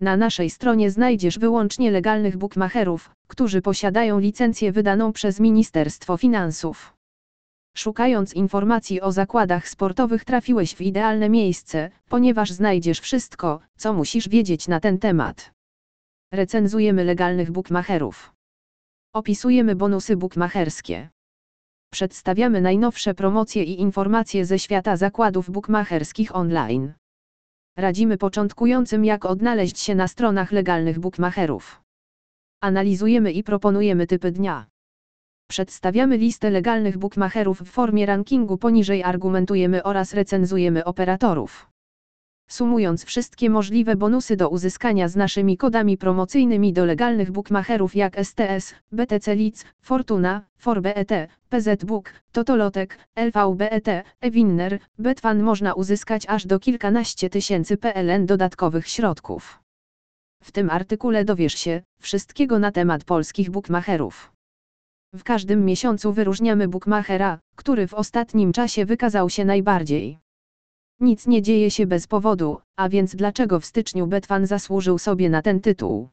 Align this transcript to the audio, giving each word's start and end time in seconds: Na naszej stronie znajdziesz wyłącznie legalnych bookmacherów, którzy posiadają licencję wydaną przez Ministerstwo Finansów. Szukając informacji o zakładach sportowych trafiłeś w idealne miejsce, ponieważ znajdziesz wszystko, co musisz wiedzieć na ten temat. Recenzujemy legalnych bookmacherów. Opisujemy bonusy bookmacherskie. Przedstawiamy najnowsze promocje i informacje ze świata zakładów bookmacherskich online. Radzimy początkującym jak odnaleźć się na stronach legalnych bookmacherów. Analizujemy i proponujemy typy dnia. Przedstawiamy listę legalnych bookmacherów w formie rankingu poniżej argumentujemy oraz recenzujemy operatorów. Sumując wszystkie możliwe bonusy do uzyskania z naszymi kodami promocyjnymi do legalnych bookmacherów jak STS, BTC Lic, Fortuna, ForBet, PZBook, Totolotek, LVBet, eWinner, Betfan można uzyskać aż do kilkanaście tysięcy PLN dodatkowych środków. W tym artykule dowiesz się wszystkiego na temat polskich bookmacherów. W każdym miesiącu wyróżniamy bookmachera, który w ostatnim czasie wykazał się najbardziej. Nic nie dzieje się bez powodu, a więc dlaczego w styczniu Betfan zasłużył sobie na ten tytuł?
Na 0.00 0.16
naszej 0.16 0.50
stronie 0.50 0.90
znajdziesz 0.90 1.38
wyłącznie 1.38 1.90
legalnych 1.90 2.36
bookmacherów, 2.36 3.10
którzy 3.26 3.62
posiadają 3.62 4.18
licencję 4.18 4.72
wydaną 4.72 5.12
przez 5.12 5.40
Ministerstwo 5.40 6.16
Finansów. 6.16 6.96
Szukając 7.76 8.34
informacji 8.34 9.00
o 9.00 9.12
zakładach 9.12 9.68
sportowych 9.68 10.24
trafiłeś 10.24 10.74
w 10.74 10.80
idealne 10.80 11.28
miejsce, 11.28 11.90
ponieważ 12.08 12.50
znajdziesz 12.50 13.00
wszystko, 13.00 13.60
co 13.76 13.92
musisz 13.92 14.28
wiedzieć 14.28 14.68
na 14.68 14.80
ten 14.80 14.98
temat. 14.98 15.52
Recenzujemy 16.32 17.04
legalnych 17.04 17.50
bookmacherów. 17.50 18.32
Opisujemy 19.14 19.76
bonusy 19.76 20.16
bookmacherskie. 20.16 21.08
Przedstawiamy 21.92 22.60
najnowsze 22.60 23.14
promocje 23.14 23.64
i 23.64 23.80
informacje 23.80 24.44
ze 24.44 24.58
świata 24.58 24.96
zakładów 24.96 25.50
bookmacherskich 25.50 26.36
online. 26.36 26.92
Radzimy 27.76 28.18
początkującym 28.18 29.04
jak 29.04 29.24
odnaleźć 29.24 29.78
się 29.78 29.94
na 29.94 30.08
stronach 30.08 30.52
legalnych 30.52 30.98
bookmacherów. 30.98 31.82
Analizujemy 32.60 33.32
i 33.32 33.42
proponujemy 33.42 34.06
typy 34.06 34.32
dnia. 34.32 34.66
Przedstawiamy 35.50 36.16
listę 36.16 36.50
legalnych 36.50 36.98
bookmacherów 36.98 37.62
w 37.62 37.70
formie 37.70 38.06
rankingu 38.06 38.58
poniżej 38.58 39.02
argumentujemy 39.02 39.82
oraz 39.82 40.14
recenzujemy 40.14 40.84
operatorów. 40.84 41.69
Sumując 42.50 43.04
wszystkie 43.04 43.50
możliwe 43.50 43.96
bonusy 43.96 44.36
do 44.36 44.48
uzyskania 44.48 45.08
z 45.08 45.16
naszymi 45.16 45.56
kodami 45.56 45.96
promocyjnymi 45.96 46.72
do 46.72 46.84
legalnych 46.84 47.30
bookmacherów 47.30 47.96
jak 47.96 48.16
STS, 48.24 48.74
BTC 48.92 49.34
Lic, 49.34 49.64
Fortuna, 49.82 50.42
ForBet, 50.58 51.08
PZBook, 51.48 52.12
Totolotek, 52.32 52.98
LVBet, 53.14 53.86
eWinner, 54.20 54.78
Betfan 54.98 55.42
można 55.42 55.74
uzyskać 55.74 56.26
aż 56.28 56.46
do 56.46 56.58
kilkanaście 56.58 57.30
tysięcy 57.30 57.76
PLN 57.76 58.26
dodatkowych 58.26 58.88
środków. 58.88 59.60
W 60.42 60.52
tym 60.52 60.70
artykule 60.70 61.24
dowiesz 61.24 61.54
się 61.54 61.82
wszystkiego 62.00 62.58
na 62.58 62.72
temat 62.72 63.04
polskich 63.04 63.50
bookmacherów. 63.50 64.32
W 65.14 65.22
każdym 65.22 65.64
miesiącu 65.64 66.12
wyróżniamy 66.12 66.68
bookmachera, 66.68 67.38
który 67.56 67.86
w 67.86 67.94
ostatnim 67.94 68.52
czasie 68.52 68.84
wykazał 68.84 69.30
się 69.30 69.44
najbardziej. 69.44 70.18
Nic 71.00 71.26
nie 71.26 71.42
dzieje 71.42 71.70
się 71.70 71.86
bez 71.86 72.06
powodu, 72.06 72.58
a 72.76 72.88
więc 72.88 73.16
dlaczego 73.16 73.60
w 73.60 73.64
styczniu 73.64 74.06
Betfan 74.06 74.46
zasłużył 74.46 74.98
sobie 74.98 75.30
na 75.30 75.42
ten 75.42 75.60
tytuł? 75.60 76.08